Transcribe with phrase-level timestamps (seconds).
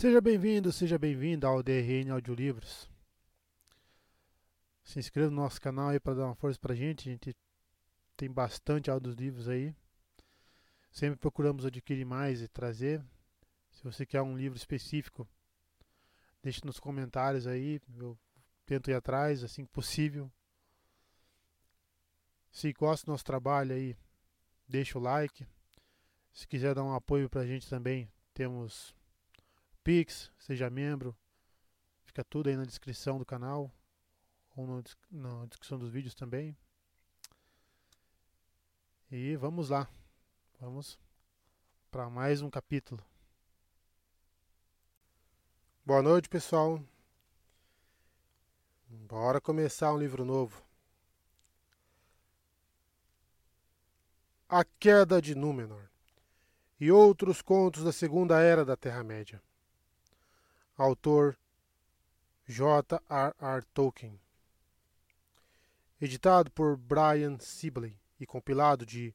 [0.00, 2.88] Seja bem-vindo, seja bem-vinda ao DRN Audiolivros.
[4.82, 7.06] Se inscreva no nosso canal aí para dar uma força pra gente.
[7.06, 7.36] A gente
[8.16, 9.76] tem bastante audiolivros aí.
[10.90, 13.04] Sempre procuramos adquirir mais e trazer.
[13.70, 15.28] Se você quer um livro específico,
[16.42, 17.78] deixe nos comentários aí.
[17.98, 18.18] Eu
[18.64, 20.32] tento ir atrás assim que possível.
[22.50, 23.94] Se gosta do nosso trabalho aí,
[24.66, 25.46] deixa o like.
[26.32, 28.98] Se quiser dar um apoio pra gente também, temos
[29.82, 31.16] Pix, seja membro.
[32.04, 33.72] Fica tudo aí na descrição do canal
[34.56, 36.56] ou no, na descrição dos vídeos também.
[39.10, 39.88] E vamos lá.
[40.60, 40.98] Vamos
[41.90, 43.04] para mais um capítulo.
[45.84, 46.80] Boa noite, pessoal.
[48.86, 50.62] Bora começar um livro novo.
[54.48, 55.88] A Queda de Númenor
[56.78, 59.42] e outros contos da Segunda Era da Terra-média.
[60.80, 61.36] Autor
[62.46, 63.62] J.R.R.
[63.74, 64.18] Tolkien.
[66.00, 69.14] Editado por Brian Sibley e compilado de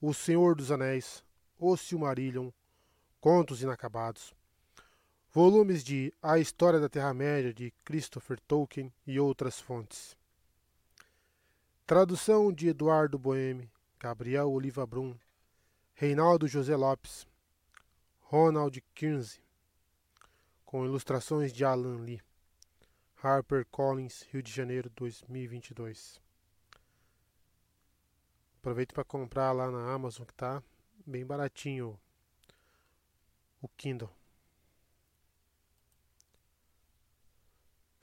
[0.00, 1.22] O Senhor dos Anéis,
[1.58, 2.50] O Silmarillion,
[3.20, 4.32] Contos Inacabados.
[5.30, 10.16] Volumes de A História da Terra-média de Christopher Tolkien e outras fontes.
[11.86, 13.70] Tradução de Eduardo Boeme,
[14.00, 15.14] Gabriel Oliva Brum,
[15.92, 17.26] Reinaldo José Lopes,
[18.22, 19.43] Ronald Kinsey
[20.74, 22.20] com ilustrações de Alan Lee.
[23.22, 26.20] Harper Collins, Rio de Janeiro, 2022.
[28.58, 30.60] Aproveite para comprar lá na Amazon que tá
[31.06, 31.96] bem baratinho
[33.62, 34.10] o Kindle.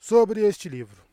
[0.00, 1.04] Sobre este livro.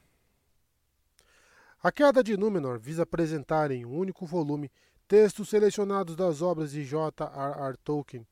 [1.83, 4.71] A Queda de Númenor visa apresentar em um único volume
[5.09, 7.75] textos selecionados das obras de J.R.R.
[7.83, 8.25] Tolkien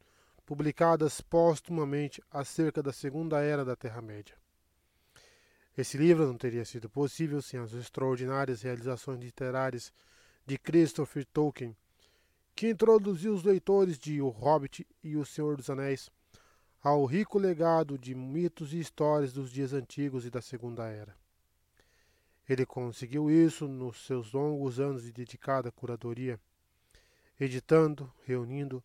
[0.47, 4.33] publicadas póstumamente acerca da Segunda Era da Terra-média.
[5.77, 9.91] Esse livro não teria sido possível sem as extraordinárias realizações literárias
[10.45, 11.75] de Christopher Tolkien,
[12.55, 16.09] que introduziu os leitores de O Hobbit e O Senhor dos Anéis
[16.81, 21.13] ao rico legado de mitos e histórias dos dias antigos e da Segunda Era.
[22.47, 26.39] Ele conseguiu isso nos seus longos anos de dedicada curadoria,
[27.37, 28.81] editando, reunindo,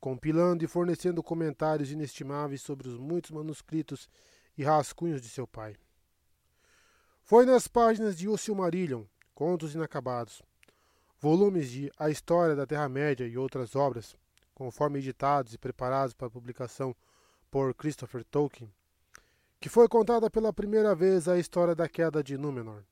[0.00, 4.08] compilando e fornecendo comentários inestimáveis sobre os muitos manuscritos
[4.56, 5.76] e rascunhos de seu pai.
[7.22, 9.04] Foi nas páginas de O Silmarillion,
[9.34, 10.42] Contos Inacabados,
[11.20, 14.16] volumes de A História da Terra-média e outras obras,
[14.54, 16.94] conforme editados e preparados para publicação
[17.50, 18.72] por Christopher Tolkien,
[19.60, 22.84] que foi contada pela primeira vez a história da queda de Númenor,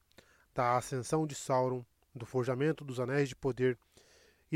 [0.54, 1.84] da ascensão de Sauron,
[2.14, 3.78] do forjamento dos Anéis de Poder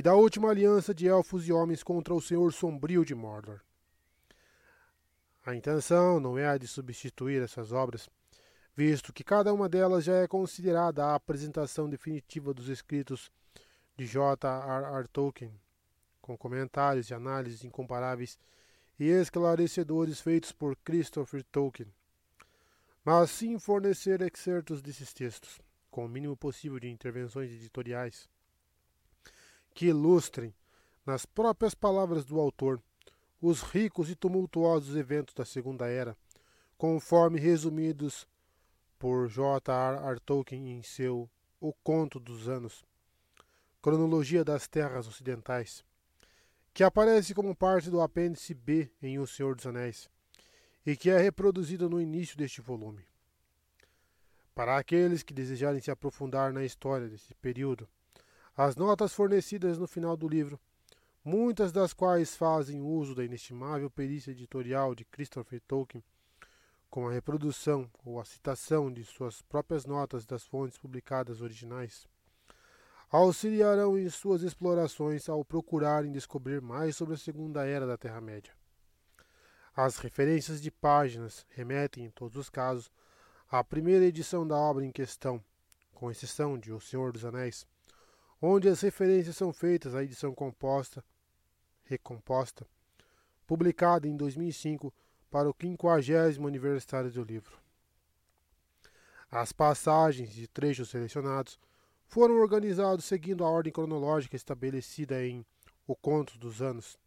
[0.00, 3.60] e da última aliança de elfos e homens contra o Senhor Sombrio de Mordor.
[5.44, 8.08] A intenção não é a de substituir essas obras,
[8.74, 13.30] visto que cada uma delas já é considerada a apresentação definitiva dos escritos
[13.94, 15.06] de J.R.R.
[15.08, 15.52] Tolkien,
[16.22, 18.38] com comentários e análises incomparáveis
[18.98, 21.92] e esclarecedores feitos por Christopher Tolkien,
[23.04, 28.30] mas sim fornecer excertos desses textos, com o mínimo possível de intervenções editoriais
[29.74, 30.54] que ilustrem,
[31.04, 32.80] nas próprias palavras do autor,
[33.40, 36.16] os ricos e tumultuosos eventos da Segunda Era,
[36.76, 38.28] conforme resumidos
[38.98, 40.20] por J.R.R.
[40.20, 41.28] Tolkien em seu
[41.58, 42.84] O Conto dos Anos,
[43.80, 45.82] Cronologia das Terras Ocidentais,
[46.74, 50.08] que aparece como parte do apêndice B em O Senhor dos Anéis,
[50.84, 53.06] e que é reproduzido no início deste volume.
[54.54, 57.88] Para aqueles que desejarem se aprofundar na história desse período,
[58.56, 60.58] as notas fornecidas no final do livro,
[61.24, 66.02] muitas das quais fazem uso da inestimável perícia editorial de Christopher Tolkien,
[66.88, 72.08] com a reprodução ou a citação de suas próprias notas das fontes publicadas originais,
[73.08, 78.52] auxiliarão em suas explorações ao procurarem descobrir mais sobre a Segunda Era da Terra-média.
[79.74, 82.90] As referências de páginas remetem, em todos os casos,
[83.48, 85.42] à primeira edição da obra em questão,
[85.92, 87.66] com exceção de O Senhor dos Anéis,
[88.40, 91.04] onde as referências são feitas à edição composta,
[91.84, 92.66] recomposta,
[93.46, 94.92] publicada em 2005
[95.30, 97.58] para o 50 aniversário do livro.
[99.30, 101.58] As passagens e trechos selecionados
[102.06, 105.44] foram organizados seguindo a ordem cronológica estabelecida em
[105.86, 106.98] O Conto dos Anos,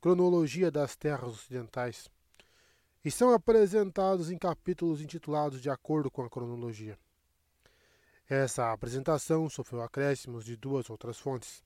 [0.00, 2.10] Cronologia das Terras Ocidentais,
[3.04, 6.98] e são apresentados em capítulos intitulados de acordo com a cronologia.
[8.28, 11.64] Essa apresentação sofreu acréscimos de duas outras fontes.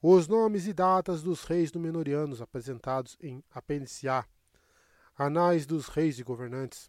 [0.00, 4.24] Os nomes e datas dos reis Númenóreanos apresentados em apêndice A,
[5.18, 6.88] Anais dos Reis e Governantes,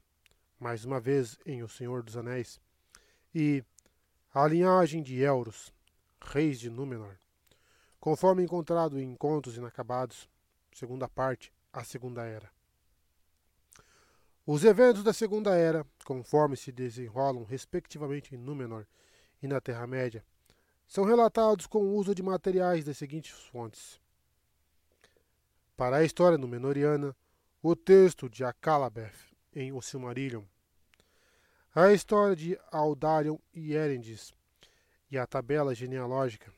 [0.59, 2.62] mais uma vez em O Senhor dos Anéis,
[3.33, 3.63] e
[4.31, 5.73] A Linhagem de Elros,
[6.21, 7.18] Reis de Númenor,
[8.00, 10.30] conforme encontrado em Contos Inacabados,
[10.71, 12.56] segunda parte, a Segunda Era.
[14.49, 18.88] Os eventos da Segunda Era, conforme se desenrolam respectivamente em Númenor
[19.44, 20.23] e na Terra-média,
[20.88, 23.99] são relatados com o uso de materiais das seguintes fontes.
[25.75, 27.13] Para a história Númenoriana,
[27.61, 29.11] o texto de Akalabeth,
[29.53, 30.44] em O Silmarillion,
[31.75, 34.33] a história de Aldarion e Erendis
[35.11, 36.53] e a tabela genealógica,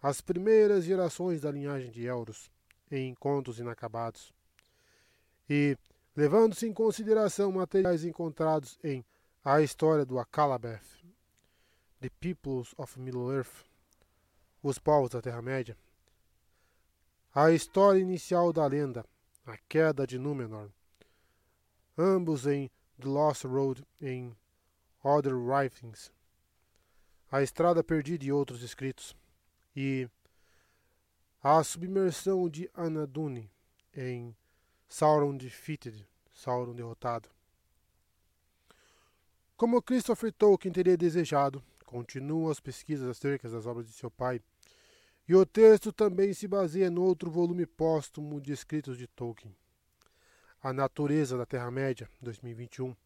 [0.00, 2.50] as primeiras gerações da linhagem de Elros,
[2.90, 4.32] em Contos Inacabados,
[5.46, 5.76] e,
[6.18, 9.04] levando-se em consideração materiais encontrados em
[9.44, 10.82] A História do Akalabeth,
[12.00, 13.64] The Peoples of Middle-earth,
[14.60, 15.78] Os Povos da Terra-média.
[17.32, 19.04] A história inicial da lenda,
[19.46, 20.72] A Queda de Númenor,
[21.96, 22.68] ambos em
[23.00, 24.36] The Lost Road em
[25.04, 26.10] Other Writings,
[27.30, 29.16] A Estrada Perdida e outros escritos,
[29.76, 30.10] e
[31.40, 33.48] A Submersão de Anadune
[33.94, 34.34] em
[34.88, 37.28] Sauron Defeated, Sauron Derrotado.
[39.56, 44.40] Como Christopher Tolkien teria desejado, continuam as pesquisas acerca das obras de seu pai,
[45.28, 49.54] e o texto também se baseia no outro volume póstumo de escritos de Tolkien,
[50.62, 52.96] A Natureza da Terra-média, 2021,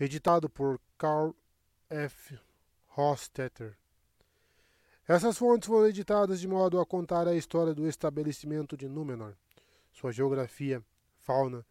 [0.00, 1.34] editado por Carl
[1.90, 2.38] F.
[2.96, 3.76] Hostetter.
[5.06, 9.36] Essas fontes foram editadas de modo a contar a história do estabelecimento de Númenor,
[9.96, 10.84] sua geografia,
[11.18, 11.64] fauna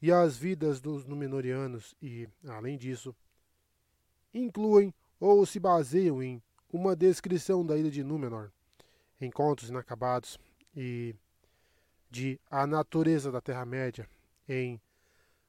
[0.00, 1.94] e as vidas dos Númenóreanos.
[2.00, 3.14] E, além disso,
[4.32, 6.42] incluem ou se baseiam em
[6.72, 8.50] uma descrição da ilha de Númenor,
[9.20, 10.38] Encontros Inacabados,
[10.74, 11.14] e
[12.10, 14.08] de A Natureza da Terra-média,
[14.48, 14.80] em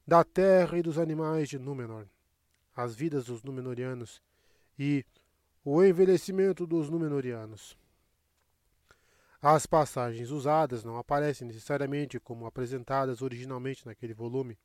[0.06, 2.06] Da Terra e dos Animais de Númenor,
[2.76, 4.22] As Vidas dos Númenorianos
[4.78, 5.06] e
[5.64, 7.78] O Envelhecimento dos Númenorianos.
[9.46, 14.58] As passagens usadas não aparecem necessariamente como apresentadas originalmente naquele volume,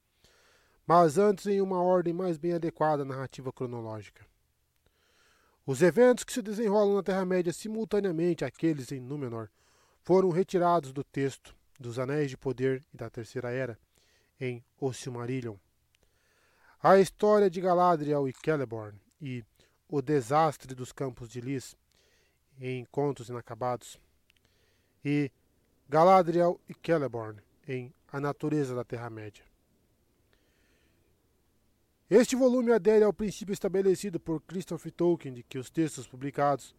[0.87, 4.25] mas antes em uma ordem mais bem adequada à narrativa cronológica.
[5.67, 9.51] Os eventos que se desenrolam na Terra-média simultaneamente àqueles em Númenor
[10.01, 13.77] foram retirados do texto dos Anéis de Poder e da Terceira Era,
[14.41, 15.57] em O Silmarillion.
[16.81, 19.45] A história de Galadriel e Celeborn e
[19.89, 21.77] o desastre dos Campos de Lis,
[22.61, 23.99] em Contos Inacabados,
[25.05, 25.31] e
[25.89, 29.45] Galadriel e Celeborn, em A Natureza da Terra-média.
[32.11, 36.75] Este volume adere ao princípio estabelecido por Christopher Tolkien de que os textos publicados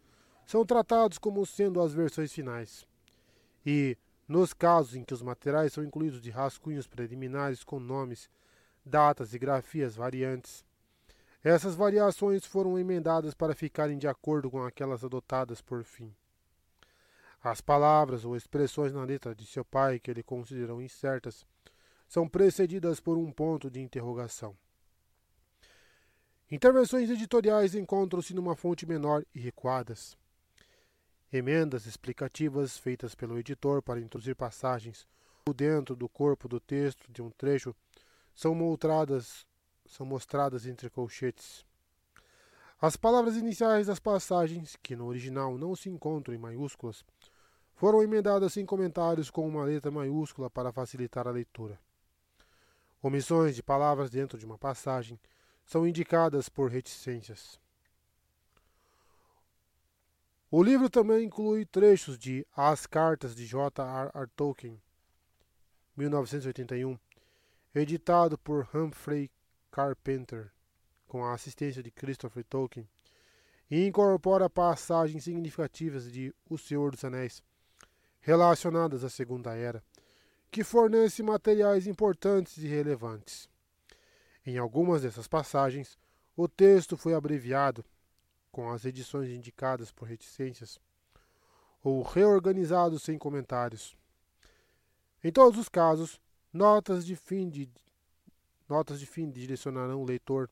[0.45, 2.83] são tratados como sendo as versões finais.
[3.63, 3.95] E,
[4.27, 8.27] nos casos em que os materiais são incluídos de rascunhos preliminares com nomes,
[8.83, 10.65] datas e grafias variantes,
[11.43, 16.13] essas variações foram emendadas para ficarem de acordo com aquelas adotadas por fim.
[17.41, 21.45] As palavras ou expressões na letra de seu pai que ele considerou incertas
[22.07, 24.57] são precedidas por um ponto de interrogação.
[26.51, 30.17] Intervenções editoriais encontram-se numa fonte menor e recuadas.
[31.31, 35.07] Emendas explicativas feitas pelo editor para introduzir passagens
[35.53, 37.75] dentro do corpo do texto de um trecho
[38.35, 39.45] são mostradas,
[39.85, 41.65] são mostradas entre colchetes.
[42.81, 47.03] As palavras iniciais das passagens, que no original não se encontram em maiúsculas,
[47.79, 51.79] foram emendadas sem comentários com uma letra maiúscula para facilitar a leitura.
[53.01, 55.17] Omissões de palavras dentro de uma passagem
[55.65, 57.57] são indicadas por reticências.
[60.51, 64.27] O livro também inclui trechos de As Cartas de J.R.R.
[64.35, 64.77] Tolkien,
[65.95, 66.99] 1981,
[67.73, 69.31] editado por Humphrey
[69.71, 70.51] Carpenter,
[71.07, 72.89] com a assistência de Christopher Tolkien,
[73.71, 77.41] e incorpora passagens significativas de O Senhor dos Anéis,
[78.21, 79.83] relacionadas à Segunda Era,
[80.51, 83.49] que fornece materiais importantes e relevantes.
[84.45, 85.97] Em algumas dessas passagens,
[86.35, 87.83] o texto foi abreviado,
[88.51, 90.79] com as edições indicadas por reticências,
[91.83, 93.95] ou reorganizado sem comentários.
[95.23, 96.19] Em todos os casos,
[96.51, 97.69] notas de fim, de,
[98.67, 100.49] notas de fim direcionarão o leitor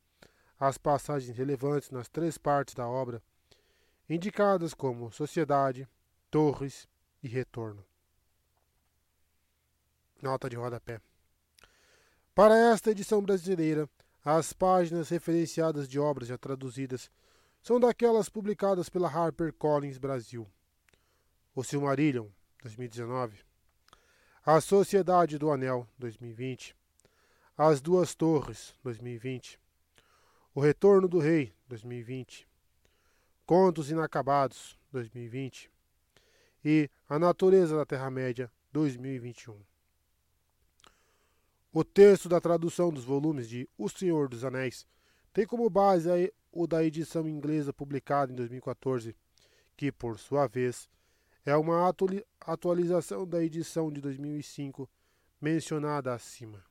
[0.59, 3.21] às passagens relevantes nas três partes da obra,
[4.09, 5.87] indicadas como Sociedade,
[6.29, 6.87] Torres
[7.21, 7.85] e Retorno.
[10.21, 10.99] Nota de rodapé.
[12.33, 13.89] Para esta edição brasileira,
[14.23, 17.09] as páginas referenciadas de obras já traduzidas
[17.61, 20.47] são daquelas publicadas pela HarperCollins Brasil.
[21.55, 22.27] O Silmarillion,
[22.61, 23.39] 2019.
[24.45, 26.75] A Sociedade do Anel, 2020.
[27.57, 29.59] As Duas Torres, 2020.
[30.53, 32.47] O Retorno do Rei, 2020.
[33.45, 35.71] Contos Inacabados, 2020.
[36.69, 39.57] E A Natureza da Terra-média, 2021.
[41.71, 44.85] O texto da tradução dos volumes de O Senhor dos Anéis
[45.31, 46.09] tem como base
[46.51, 49.15] o da edição inglesa publicada em 2014,
[49.77, 50.89] que, por sua vez,
[51.45, 51.89] é uma
[52.41, 54.89] atualização da edição de 2005
[55.39, 56.61] mencionada acima.